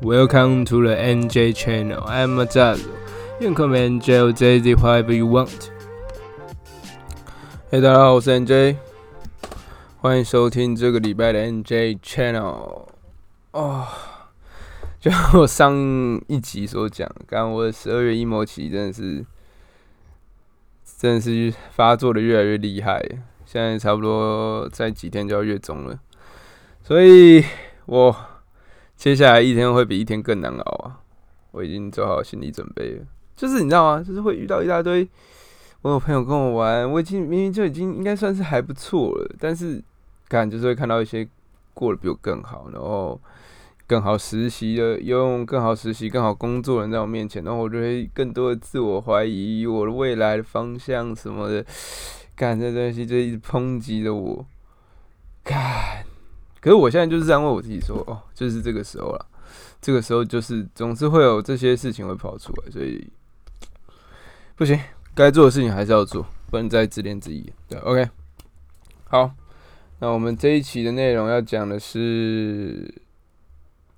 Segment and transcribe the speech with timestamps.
[0.00, 2.04] Welcome to the NJ channel.
[2.06, 2.86] I'm Azaz.
[3.40, 5.70] You can call me NJ or JZ, whatever you want.
[7.68, 8.76] 嘿，大家好，我是 NJ，
[10.00, 12.86] 欢迎收听这个礼拜的 NJ channel。
[13.50, 13.88] 哦，
[15.00, 15.74] 就我上
[16.28, 19.26] 一集所讲，刚刚我十二月 emo 期真的是，
[20.96, 23.04] 真的是发作的越来越厉害。
[23.44, 25.98] 现在差不多在几天就要月中了，
[26.84, 27.44] 所以
[27.86, 28.14] 我
[28.98, 30.98] 接下来一天会比一天更难熬啊！
[31.52, 34.02] 我已经做好心理准备了，就是你知道吗？
[34.02, 35.08] 就是会遇到一大堆
[35.82, 39.80] 我有朋友跟我玩，我已经明明就已经应该算是还不错了，但是
[40.26, 41.26] 感就是会看到一些
[41.72, 43.18] 过得比我更好，然后
[43.86, 51.64] 更好实习的，用更好实习、更好工作的人在我面前，然后我就会更多的自我怀疑，我的未来的方向什么的。
[52.34, 54.44] 感觉这东西就一直抨击着我，
[55.44, 56.07] 干。
[56.68, 59.26] 可是我现在就是这样问我自己说，哦，就是这个时候了，
[59.80, 63.10] 这个时候就是总是会有这些事情会跑出来，所以
[64.54, 64.78] 不行，
[65.14, 67.42] 该做的事情还是要做，不能再自怜自艾。
[67.70, 68.10] 对，OK，
[69.06, 69.30] 好，
[70.00, 72.94] 那我们这一期的内容要讲的是，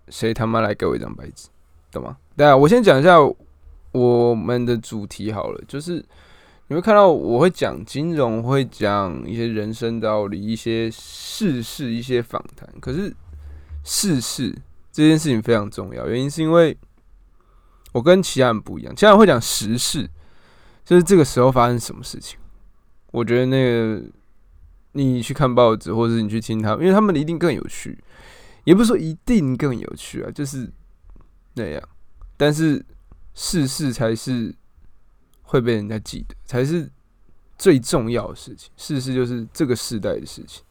[0.06, 1.48] 谁他妈来给我一张白纸，
[1.90, 2.18] 懂吗？
[2.36, 3.16] 对啊，我先讲一下
[3.90, 6.04] 我们的主题好了，就是。
[6.70, 12.64] 你会看到我会讲金融，会讲一些人生道理，一些世事，一些访谈。
[12.80, 13.12] 可是
[13.82, 14.56] 世事
[14.92, 16.78] 这件事情非常重要，原因是因为
[17.90, 20.08] 我跟其他人不一样，其他人会讲时事，
[20.84, 22.38] 就是这个时候发生什么事情。
[23.10, 24.04] 我觉得那个
[24.92, 27.98] 你去看报纸，或者是你去听他们，因为他们一定更有趣，
[28.62, 30.70] 也不是说一定更有趣啊，就是
[31.54, 31.82] 那样。
[32.36, 32.86] 但是
[33.34, 34.54] 世事才是。
[35.50, 36.88] 会被人家记得，才是
[37.58, 38.70] 最重要的事情。
[38.76, 40.62] 事实就是这个时代的事情。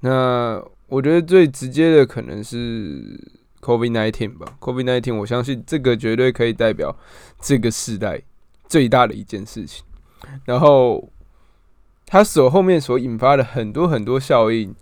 [0.00, 3.16] 那我觉得最直接的可能是
[3.60, 4.56] COVID nineteen 吧。
[4.58, 6.94] COVID nineteen，我相信这个绝对可以代表
[7.40, 8.20] 这个时代
[8.66, 9.84] 最大的一件事情。
[10.44, 11.08] 然后
[12.04, 14.74] 它所后面所引发的很多很多效应，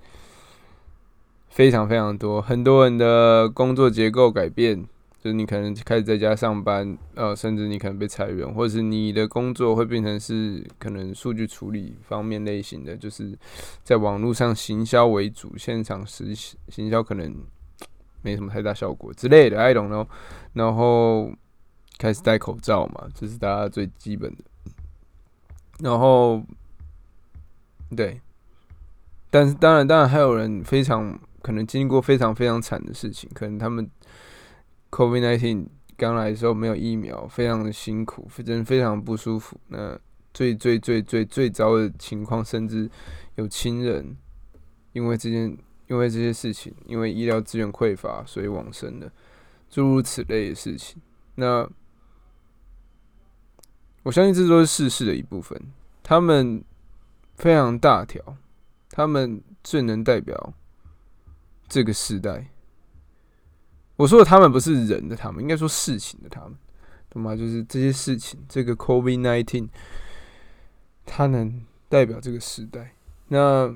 [1.50, 4.86] 非常非常多，很多人的工作结构改变。
[5.26, 13.36] 就是你可能开始在家上班，呃，甚至你可能被裁员，或者是你的工作会变成是可能数据处理方面类型的，就是
[13.82, 16.32] 在网络上行销为主，现场实
[16.68, 17.34] 行销可能
[18.22, 20.06] 没什么太大效果之类的，I don't know。
[20.52, 21.32] 然后
[21.98, 24.44] 开始戴口罩嘛，这是大家最基本的。
[25.80, 26.40] 然后，
[27.96, 28.20] 对，
[29.28, 33.90] 但是当然，当然还有人非常可能经历过非常非常惨的事情，可能他们。
[34.90, 35.66] COVID-19
[35.96, 39.58] 刚来的时候没有疫苗，非常的辛苦，真非常不舒服。
[39.68, 39.98] 那
[40.32, 42.90] 最最最最最糟的情况，甚至
[43.36, 44.16] 有亲人
[44.92, 45.56] 因为这件
[45.88, 49.10] 因为这些事情，因为医疗资源匮乏，所以往生的，
[49.70, 51.00] 诸如此类的事情。
[51.34, 51.68] 那
[54.02, 55.60] 我相信这都是世事的一部分。
[56.02, 56.62] 他们
[57.36, 58.36] 非常大条，
[58.90, 60.54] 他们最能代表
[61.68, 62.48] 这个时代。
[63.96, 66.54] 我说的他们不是人的他们，应该说事情的他们，
[67.08, 67.34] 懂吗？
[67.34, 69.68] 就是这些事情，这个 COVID nineteen，
[71.06, 72.92] 它能代表这个时代。
[73.28, 73.74] 那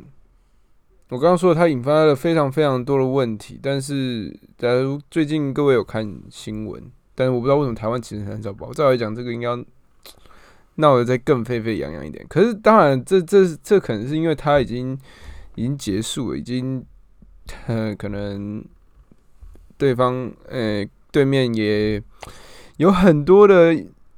[1.08, 6.82] 我刚刚说它引发了非常非常多的问题，但是假如最近各位有看新闻，
[7.14, 8.70] 但是我不知道为什么台湾其实很少报。
[8.74, 9.48] 照来讲，这个应该
[10.74, 12.26] 闹得再更沸沸扬扬一点。
[12.28, 14.98] 可是当然，这这这可能是因为它已经
[15.54, 16.84] 已经结束了，已经
[17.68, 18.62] 呃可能。
[19.80, 22.02] 对方，呃，对面也
[22.76, 23.74] 有很多的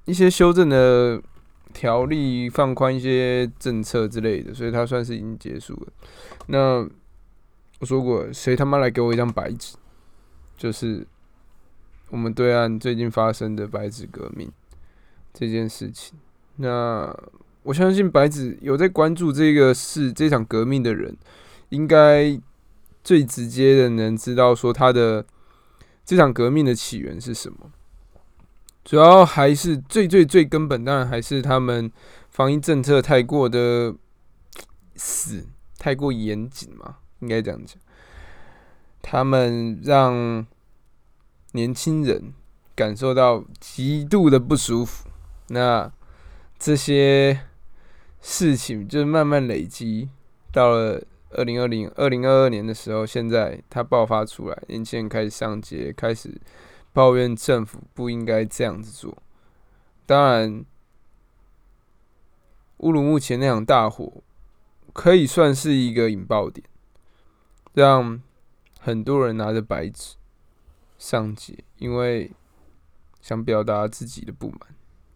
[0.07, 1.23] 一些修正的
[1.73, 5.87] 条例，放宽一些政策之类的，所以他算是已经结束了。
[6.49, 6.85] 那
[7.79, 9.77] 我说过，谁他妈来给我一张白纸？
[10.57, 11.07] 就是
[12.11, 14.51] 我们对岸最近发生的白纸革命
[15.33, 16.19] 这件事情。
[16.57, 17.17] 那
[17.63, 21.17] 我相信白纸有在关注这个事这场革命的人，
[21.69, 22.37] 应该
[23.05, 25.25] 最直接的能知道说他的。
[26.05, 27.71] 这场革命的起源是什么？
[28.85, 31.91] 主要还是最最最根本，当然还是他们
[32.31, 33.95] 防疫政策太过的
[34.97, 35.47] 死，
[35.79, 37.77] 太过严谨嘛，应该这样讲。
[39.01, 40.47] 他们让
[41.53, 42.33] 年轻人
[42.75, 45.09] 感受到极度的不舒服，
[45.49, 45.91] 那
[46.59, 47.41] 这些
[48.21, 50.09] 事情就慢慢累积
[50.51, 51.03] 到了。
[51.35, 56.41] 二零二零、二零二二年的时候，现在它爆发出来，年轻人开始上街，开始
[56.93, 59.17] 抱怨政府不应该这样子做。
[60.05, 60.65] 当然，
[62.79, 64.23] 乌鲁木齐那场大火
[64.93, 66.67] 可以算是一个引爆点，
[67.75, 68.21] 让
[68.81, 70.17] 很多人拿着白纸
[70.99, 72.31] 上街，因为
[73.21, 74.59] 想表达自己的不满，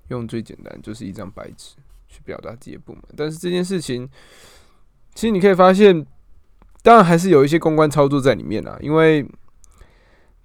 [0.08, 1.74] 用最简单就是一张白纸
[2.08, 3.02] 去表达自己的不满。
[3.16, 4.08] 但是这件事情，
[5.16, 6.06] 其实你可以发现，
[6.82, 8.78] 当然还是有一些公关操作在里面啊。
[8.80, 9.26] 因为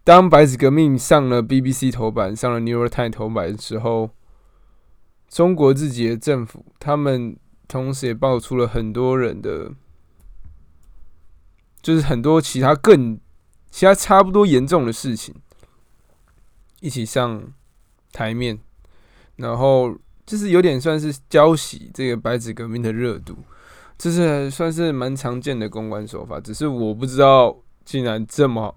[0.04, 4.10] 当白纸革命上了 BBC 头版、上了 New York Times 头版的时候，
[5.30, 7.38] 中国自己的政府他们
[7.68, 9.72] 同时也爆出了很多人的。
[11.82, 13.20] 就是很多其他更
[13.72, 15.34] 其他差不多严重的事情
[16.80, 17.42] 一起上
[18.12, 18.60] 台面，
[19.38, 23.36] 然后就是有点算是浇熄这个白纸革命的热度，
[24.01, 26.39] 这是算是蛮常见的公关手法。
[26.39, 27.56] 只是我不知道，
[27.86, 28.74] 竟然这么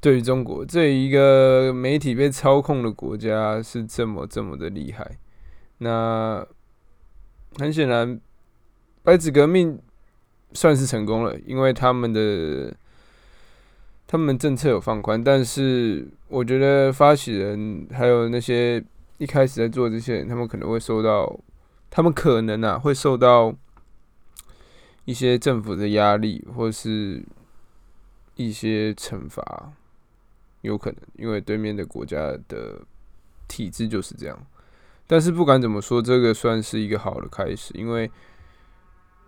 [0.00, 5.18] 对于中国这一个媒体被操控的国家是这么这么的厉害。
[5.78, 6.46] 那
[7.58, 8.20] 很显然，
[9.02, 9.76] 白纸革命。
[10.52, 12.72] 算是成功了，因为他们的
[14.06, 18.82] 他们政策有放宽，但是我觉得发起人还有那些
[19.18, 21.38] 一开始在做这些人，他们可能会受到，
[21.90, 23.52] 他们可能啊会受到
[25.06, 27.24] 一些政府的压力，或是
[28.34, 29.72] 一些惩罚，
[30.60, 32.84] 有可能，因为对面的国家的
[33.48, 34.46] 体制就是这样。
[35.06, 38.10] 但是不管怎么说，这个算是一个好的开始，因为。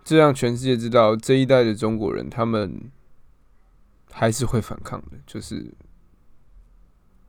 [0.01, 2.89] 这让全世界知道，这一代的中国人，他们
[4.09, 5.17] 还是会反抗的。
[5.27, 5.71] 就是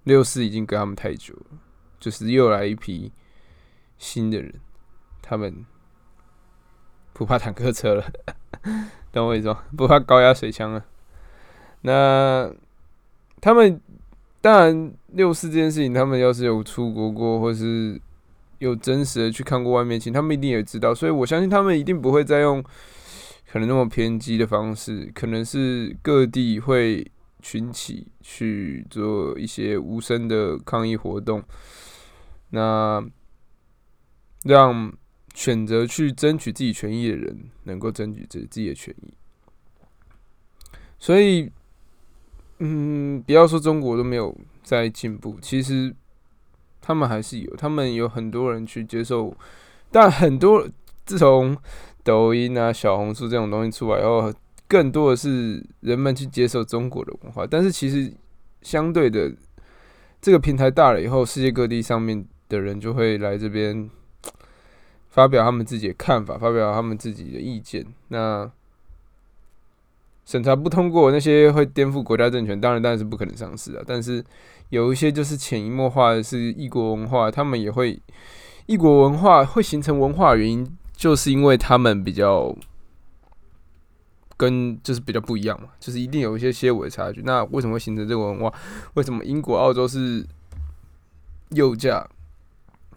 [0.05, 1.59] 六四已经跟他们太久了，
[1.99, 3.13] 就是又来一批
[3.99, 4.55] 新的人，
[5.21, 5.67] 他们
[7.13, 8.11] 不怕坦克车了，
[9.13, 9.63] 懂我意思吗？
[9.77, 10.85] 不怕高压水枪了。
[11.83, 12.51] 那
[13.41, 13.81] 他们
[14.41, 18.01] 当然六四这件事情，他们要是有出国过，或是。
[18.61, 22.63] 有真实的去看过外面情，他们一定也知道，所以我相信他们一定不会再用
[23.51, 27.11] 可能那么偏激的方式，可能是各地会
[27.41, 31.43] 群起去做一些无声的抗议活动，
[32.51, 33.03] 那
[34.45, 34.93] 让
[35.35, 39.15] 选择去争取自己权益的人能够争取自自己的权益。
[40.99, 41.51] 所以，
[42.59, 45.95] 嗯，不要说中国都没有在进步，其实。
[46.83, 49.37] 他们还是有，他们有很多人去接受，
[49.93, 50.67] 但很多
[51.05, 51.57] 自从
[52.03, 54.33] 抖音啊、小红书这种东西出来后，
[54.67, 57.47] 更多的是人们去接受中国的文化。
[57.47, 58.11] 但是其实
[58.63, 59.31] 相对的，
[60.23, 63.89] 这个平台大了以后，世界各地上面的人就会来这边
[65.11, 67.85] 发表他们自己的看法，发表他们自己的意见。
[68.09, 68.51] 那
[70.25, 73.83] 审查不通过那些会颠覆国家政权，当然当然是不可能上市啊。
[73.85, 74.25] 但是
[74.69, 78.01] 有一些就是潜移默化的是异国文化，他们也会
[78.67, 82.55] 异国文化会形成文化原因，就是因为他们比较
[84.37, 87.21] 跟就是比较不一样嘛，就是一定有一些些微的差距。
[87.23, 88.55] 那为什么会形成这个文化？
[88.95, 90.25] 为什么英国、澳洲是
[91.49, 92.09] 右驾？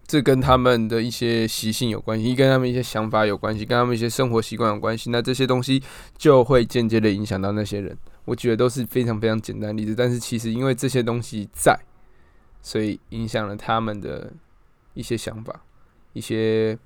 [0.05, 5.09] 这跟他们的一些习性有关系，跟他们一些想法有关系，跟他们一些生活习惯有关系。
[5.09, 5.81] 那这些东西
[6.17, 7.97] 就会间接的影响到那些人。
[8.25, 11.77] 我觉得都是非常非常简单例子，但是其实因为这些东西在，
[12.61, 14.31] 所以影响了他们的
[14.93, 15.61] 一些想法、
[16.13, 16.77] 一些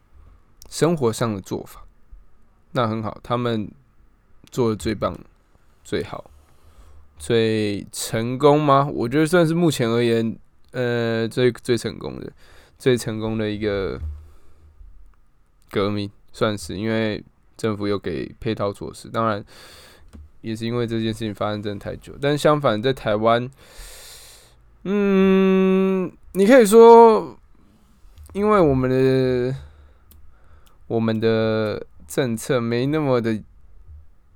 [0.70, 1.84] 生活上的做法。
[2.72, 3.70] 那很好，他们
[4.50, 5.18] 做的最棒、
[5.84, 6.30] 最好、
[7.18, 8.88] 最成功吗？
[8.92, 10.38] 我觉得算是目前而言，
[10.72, 12.32] 呃，最最成功的。
[12.78, 14.00] 最成功的一个
[15.72, 17.24] 革命，算是因为
[17.58, 19.44] 政府有给配套措施，当然
[20.42, 22.16] 也是因为这件事情发生真的太久。
[22.22, 23.50] 但相反，在台湾，
[24.84, 27.38] 嗯，你可以说，
[28.34, 29.56] 因为我们的
[30.86, 33.42] 我们的政策没那么的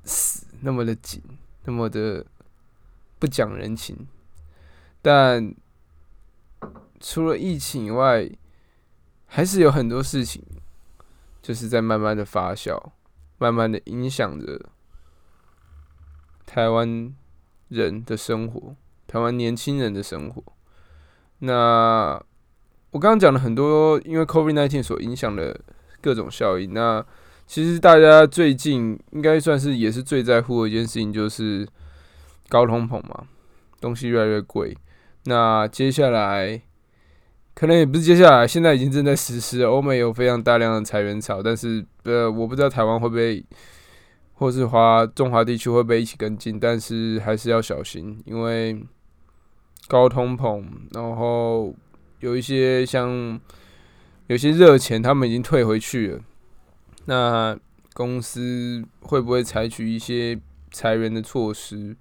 [0.03, 1.21] 死，那么的紧，
[1.65, 2.25] 那么的
[3.19, 4.07] 不讲人情，
[5.01, 5.53] 但。
[7.01, 8.29] 除了疫情以外，
[9.25, 10.43] 还是有很多事情，
[11.41, 12.77] 就是在慢慢的发酵，
[13.39, 14.61] 慢慢的影响着
[16.45, 17.11] 台湾
[17.69, 18.75] 人的生活，
[19.07, 20.43] 台湾年轻人的生活。
[21.39, 22.21] 那
[22.91, 25.59] 我刚刚讲了很多，因为 COVID-19 所影响的
[26.01, 26.73] 各种效应。
[26.73, 27.03] 那
[27.47, 31.67] 其实大家最近应该算是也是最在乎的一件事情，就是
[32.47, 33.25] 高通膨嘛，
[33.79, 34.77] 东西越来越贵。
[35.23, 36.61] 那接下来。
[37.53, 39.61] 可能也不是接下来，现在已经正在实施。
[39.63, 43.43] 欧美有非常大量的裁员潮，但是呃，我不知道台湾会不会，
[44.33, 48.83] 或是华中华地区会不会一起跟进，但是还是要小心，因为
[49.87, 51.75] 高通膨，然后
[52.21, 53.39] 有一些像
[54.27, 56.19] 有些热钱，他们已经退回去了。
[57.05, 57.57] 那
[57.93, 60.39] 公司会不会采取一些
[60.71, 61.95] 裁员的措施？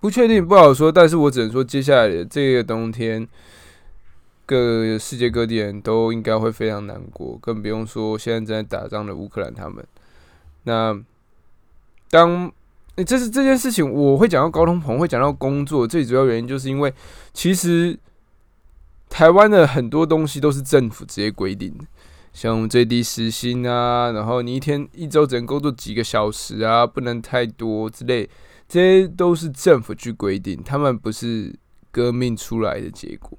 [0.00, 3.26] 不确定不好说，但是我只能说，接下来的这个冬天，
[4.46, 9.84] 各世界各地人都应该会非常难过，更不用说现在正在打仗的乌克兰他们。
[10.64, 10.98] 那
[12.10, 12.52] 当
[13.04, 16.94] 这是这件事情，我会讲到高通膨，会讲到工作，最主要原因就是因为，
[17.32, 17.98] 其实
[19.08, 21.84] 台湾的很多东西都是政府直接规定的，
[22.32, 28.30] 像最低时薪啊，然后你一天一周只能工作几个小时啊，不能太多之类，
[28.68, 31.52] 这些都是政府去规定，他们不是
[31.90, 33.36] 革命出来的结果，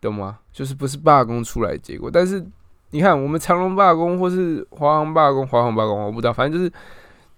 [0.00, 0.38] 懂吗？
[0.52, 2.10] 就是不是罢工出来结果。
[2.10, 2.44] 但是
[2.90, 6.72] 你看，我们长隆罢工，或是华航罢工，华航罢工，我不知道，反正就是。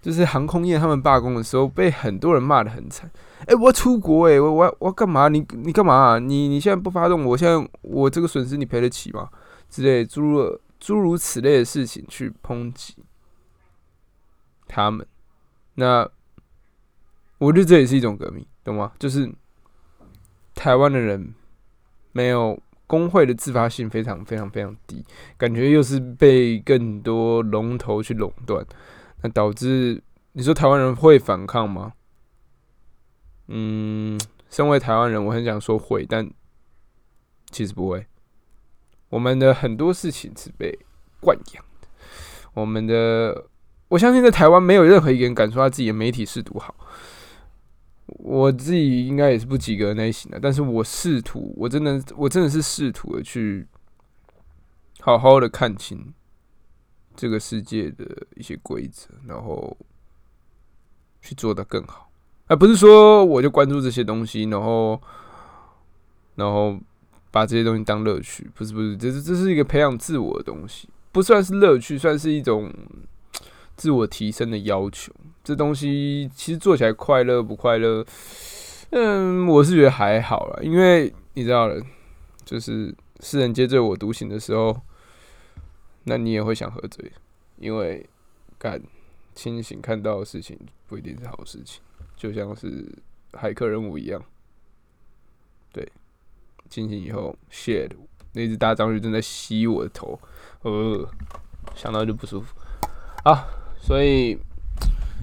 [0.03, 3.11] 就是航空业他们罢工的时候，被很多人骂的很惨。
[3.45, 5.29] 哎，我要出国哎，我我我干嘛？
[5.29, 6.19] 你你干嘛？
[6.19, 9.29] 你你现在不发动，我现在我这个损失你赔得起吗？
[9.69, 12.95] 之类诸如诸如此类的事情去抨击
[14.67, 15.07] 他们。
[15.75, 16.09] 那
[17.37, 18.93] 我觉得这也是一种革命，懂吗？
[18.99, 19.31] 就是
[20.55, 21.35] 台湾的人
[22.13, 25.05] 没有工会的自发性非常非常非常低，
[25.37, 28.65] 感觉又是被更多龙头去垄断。
[29.23, 30.03] 那导致
[30.33, 31.93] 你说台湾人会反抗吗？
[33.49, 36.31] 嗯，身为台湾人，我很想说会，但
[37.51, 38.07] 其实不会。
[39.09, 40.79] 我们的很多事情是被
[41.21, 41.89] 惯养的。
[42.55, 43.47] 我们的，
[43.89, 46.75] 我相信在台湾没有任何一个人敢说他自己的媒体是独好。
[48.19, 53.67] 我自己应该也是不及格类型的，但是我试图，我真的，我真的是试图的去
[55.01, 56.13] 好好的看清。
[57.17, 59.77] 这个世界的一些规则，然后
[61.21, 62.11] 去做的更好，
[62.47, 64.99] 而不是说我就关注这些东西，然后
[66.37, 66.79] 然后
[67.31, 72.73] 把这些东西当乐趣，不是不是，这是这是一个培养自我的东西，不算是乐趣，算是一种
[73.81, 75.11] 自我提升的要求。
[75.43, 78.05] 这东西其实做起来快乐不快乐？
[78.91, 81.83] 嗯，我是觉得还好啦，因为你知道了，
[82.45, 84.79] 就是世人皆醉我独醒的时候。
[86.05, 87.11] 那你也会想喝醉，
[87.57, 88.07] 因为
[88.59, 88.79] 干
[89.35, 91.81] 清醒看到的事情不一定是好事情，
[92.17, 92.87] 就像是
[93.33, 94.23] 海客任务一样。
[95.73, 95.91] 对，
[96.69, 97.91] 清醒以后，shit，
[98.33, 100.21] 那只大章鱼正在吸我的头，
[100.65, 101.09] 呃，
[101.75, 102.55] 想到就不舒服。
[103.25, 103.47] 啊，
[103.81, 104.39] 所以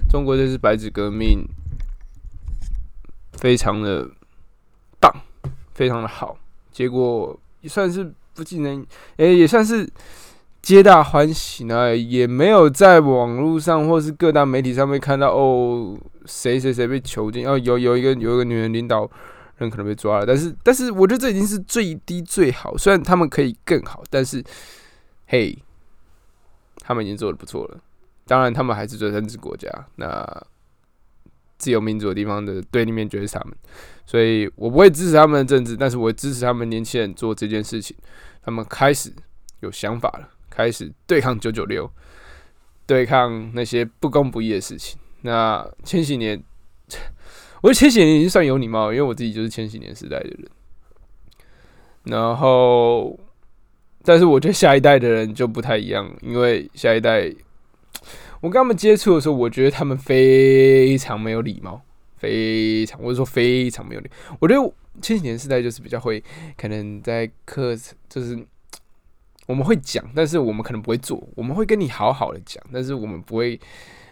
[0.10, 1.48] 中国这次白纸革命
[3.34, 4.10] 非常的
[5.00, 5.14] 棒，
[5.74, 6.38] 非常的好，
[6.72, 8.86] 结果也算是不技能，
[9.18, 9.90] 哎，也算是。
[10.60, 19.10] 皆大欢喜呢，也没有在网络上或是各大媒体上面看到哦，谁谁谁被囚禁，哦，有有一个有一个女人领导
[19.60, 24.44] 人可能被抓了，但是但是我觉得这已经是最低最好，虽然他们可以更好，但是
[25.28, 25.58] 嘿，
[26.80, 27.80] 他们已经做的不错了。
[28.28, 30.44] 当然，他们还是最政治国家，那
[31.58, 33.56] 自由民主的地方的对立面就是他们，
[34.06, 37.96] 所以我不会支持他们的政治，但是我会支持他们年轻人做这件事情，
[38.44, 39.12] 他们开始
[39.62, 40.30] 有想法了。
[40.50, 41.88] 开始对抗九九六，
[42.88, 45.00] 对抗那些不公不义的事情。
[45.22, 46.42] 那千禧年，
[47.62, 50.50] 我觉得千禧年已经算有礼貌，因为我自己就是千禧年时代的人。
[52.06, 53.20] 然后，
[54.04, 57.32] 但是我觉得下一代的人就不太一样， 因为下一代，
[58.42, 61.82] 我跟他们接触的时候，我觉得他们非常没有礼貌，
[62.18, 64.10] 非常，或者说非常没有礼。
[64.40, 66.24] 我觉得千禧年时代就是比较会，
[66.58, 67.76] 可能在课
[68.10, 68.38] 就是。
[69.48, 71.26] 我们会讲，但是我们可能不会做。
[71.34, 73.58] 我们会跟你好好的讲，但是我们不会。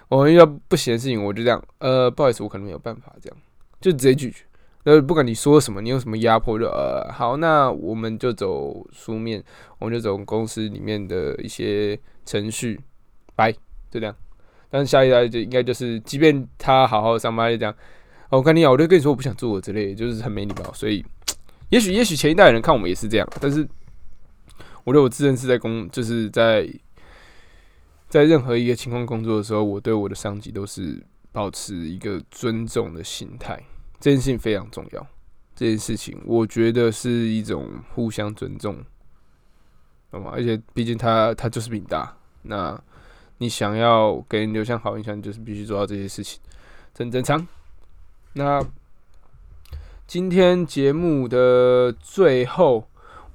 [0.08, 3.38] 我们遇到不行的事情，我就这样，呃，不好意思，我可能没有办法这样，
[3.82, 4.46] 就直接拒绝。
[4.86, 9.44] 呃，不管你说什么，你有什么压迫，就呃，好，那我们就走书面，
[9.78, 12.80] 我们就走公司里面的一些程序，
[13.36, 13.54] 拜，
[13.96, 14.16] 就这样。
[14.70, 17.74] 但是下一代就应该就是，即便他好好上班，就这样。
[18.30, 20.72] 哦，我跟你讲，我就跟你说我不想做之类，就是很没礼貌。
[20.74, 21.04] 所以，
[21.70, 23.68] 也许也许前一代人看我们也是这样，但是。
[24.84, 26.70] 我觉得我自认是在工，就是在
[28.08, 33.60] 在任何一个情况工作的时候，我对我的上级都是保持一个尊重的心态，
[34.00, 35.08] 这件事情非常重要。
[35.56, 38.78] 这件事情我觉得是一种互相尊重，
[40.12, 40.30] 懂吗？
[40.36, 42.80] 而且毕竟他他就是比你大，那
[43.38, 46.40] 你想要给人留下好印象，就是必须做到这些事情，
[46.98, 47.48] 很正常。
[48.34, 48.66] 那
[50.08, 52.88] 今天节目的最后。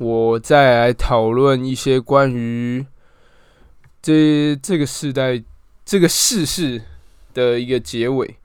[0.02, 2.86] 我再来讨论一些关于
[4.00, 5.44] 这这个时代、
[5.84, 6.80] 这个世事
[7.34, 8.36] 的一个结尾。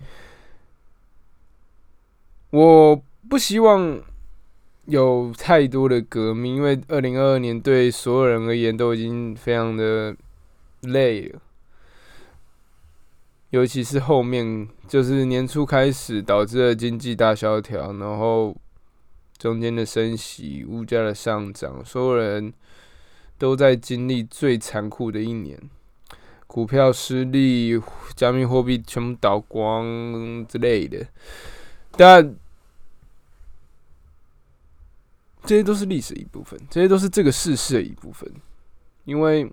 [2.50, 4.01] 我不希望
[4.83, 10.13] 有太多的革命，因为二零二二年对所有人而言都已经非常的
[10.81, 11.39] 累了。
[13.55, 18.53] 尤其是后面就是年初开始导致了经济大萧条，然后
[19.38, 22.53] 中间的升息、物价的上涨，所有人
[23.38, 25.57] 都在经历最残酷的一年。
[26.45, 27.81] 股票失利，
[28.13, 31.07] 加密货币全部倒光之类的，
[31.91, 32.35] 但
[35.45, 38.29] 这些都是历史一部分，这些都是这个世事的一部分，
[39.05, 39.50] 因为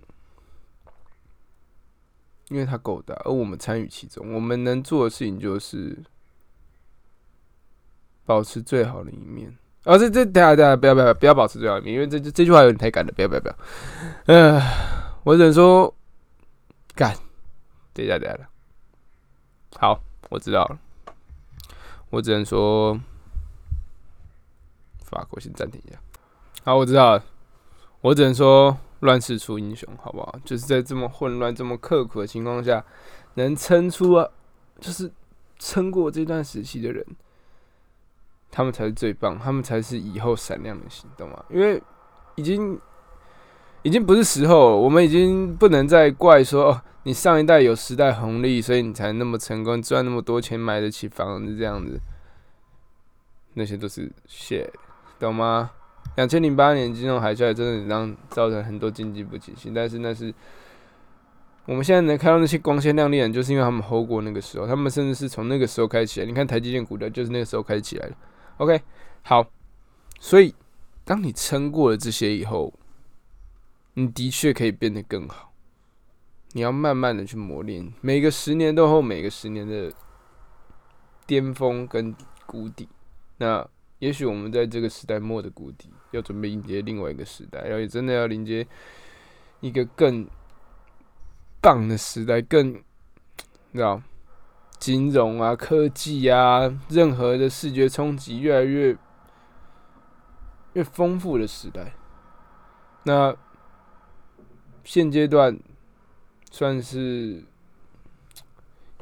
[2.53, 5.99] 因为它够大，而我们参与其中，我们能做的事情就是
[8.27, 9.57] 保持最好的一面。
[9.85, 13.57] 哦，这这等下等下，不要不要不要保持最好的一面，因为这这句话有点太赶了，不要不要不要。
[14.27, 14.61] 呃，
[15.25, 15.95] 我只能说。
[16.95, 17.17] 干，
[17.95, 18.51] 等下，等下，
[19.81, 20.79] 好，我知道了。
[22.11, 23.01] 我只能说，
[25.03, 25.99] 法国先暂停一下。
[26.65, 27.25] 好，我知道了。
[28.03, 30.35] 我只能说，乱世出英雄，好不好？
[30.45, 32.85] 就是在这么混乱、这么刻苦的情况下，
[33.35, 34.29] 能撑出，啊，
[34.81, 35.09] 就是
[35.61, 37.07] 撑过这段时期的人，
[38.51, 41.45] 他们才是最棒，他们才是以后闪亮的星，懂吗？
[41.51, 41.81] 因为
[42.35, 42.81] 已经。
[43.85, 52.01] 已经不是时候，我们已经不能再怪说哦，你上一代有时代红利，所以你才那么成功，赚那么多钱，买得起房子这样子。
[53.55, 54.71] 那些都是 shit，
[55.19, 55.73] 懂吗？
[56.17, 60.33] 两千零八年金融海啸真的让造成很多经济不景气，但是那是
[61.67, 66.27] 我们现在能看到那些光鲜亮丽人，就是因为他们活过那个时候，他们甚至是从那个时候开始起来。
[66.27, 68.15] 你看台积电股的，就是那个时候开始起来的。
[68.59, 68.81] OK，
[69.23, 69.47] 好，
[70.21, 70.55] 所以
[71.05, 72.73] 当你撑过了这些以后。
[73.95, 75.53] 你的确可以变得更好，
[76.53, 77.93] 你要慢慢的去磨练。
[78.01, 79.93] 每个十年都有每个十年的
[81.27, 82.17] 巅峰跟
[82.47, 82.89] 谷底。
[83.37, 83.69] 那
[84.03, 88.67] 也许我们在这个时代末的谷底，要准备迎接另外一个时代，然后也真的要迎接
[89.61, 90.29] 一个更
[91.61, 92.75] 棒的时代，更
[93.73, 94.03] 知道
[94.81, 98.99] 金融啊、科技啊，任何的视觉冲击越来越
[100.73, 101.95] 越丰富的时代。
[103.05, 103.37] 那。
[104.85, 105.57] 现阶段
[106.51, 107.45] 算是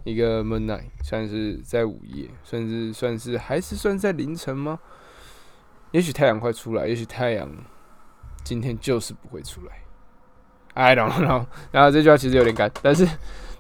[0.05, 4.79] 一个 midnight，算是在午夜，甚至算是还是算在凌晨吗？
[5.93, 7.51] 也许太阳快出来，也许太阳
[8.45, 9.83] 今天就是不会出来。
[10.75, 11.47] I don't know。
[11.73, 13.09] 然后这句话其实有点干，但是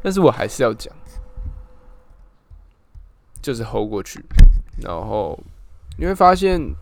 [0.02, 0.94] 但是我还是要讲，
[3.42, 4.24] 就是 hold 过去，
[4.80, 5.38] 然后
[5.98, 6.74] 你会发现，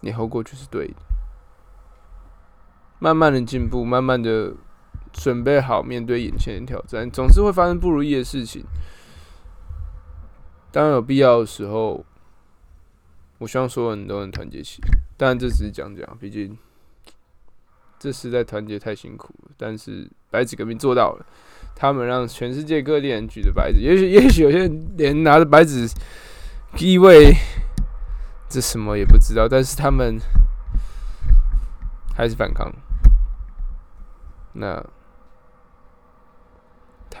[0.00, 0.94] 你 hold 过去是对的。
[2.98, 4.52] 慢慢的进步，慢慢的
[5.12, 8.64] 准备好面对眼前的挑战，总是会发生不如意的事情。
[10.72, 12.04] 当然有必要的时候，
[13.38, 14.90] 我希望所有人都能团结起来。
[15.16, 16.56] 当然这只是讲讲，毕竟
[17.98, 19.50] 这实在团结太辛苦了。
[19.56, 21.26] 但是白纸革命做到了，
[21.74, 25.88] 他们让全世界各地人举着白纸，也许也许有些人连拿着白纸
[26.78, 27.34] 意味
[28.48, 30.18] 这什么也不知道，但是他们
[32.14, 32.72] 还是反抗。
[34.52, 34.84] 那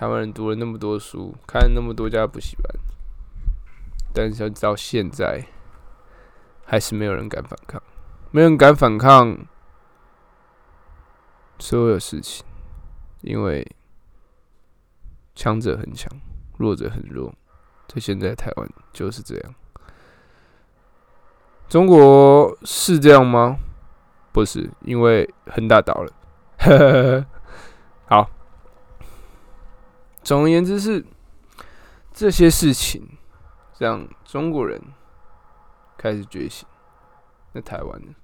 [0.00, 2.74] 台湾人读了那么多书，看了那么多家补习班，
[4.14, 5.44] 但是到现在
[6.64, 7.82] 还是没有人敢反抗，
[8.30, 9.36] 没人敢反抗
[11.58, 12.46] 所有事情，
[13.20, 13.76] 因为
[15.34, 16.10] 强者很强，
[16.56, 17.34] 弱者很弱，
[17.86, 19.54] 在现在台湾就是这样。
[21.68, 23.58] 中国是这样吗？
[24.32, 27.26] 不是，因为恒大倒了。
[28.08, 28.30] 好。
[30.30, 31.04] 总而言之是
[32.12, 33.18] 这些事情
[33.78, 34.80] 让中国人
[35.98, 36.64] 开始觉醒。
[37.50, 38.14] 那台湾呢？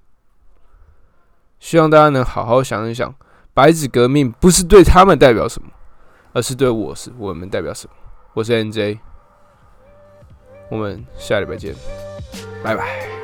[1.59, 3.13] 希望大家能好好想一想，
[3.53, 5.69] 白纸革命不是对他们代表什么，
[6.31, 7.93] 而是对我是我们代表什么。
[8.35, 8.99] 我是 NJ，
[10.71, 11.75] 我们下礼拜见，
[12.63, 13.16] 拜拜。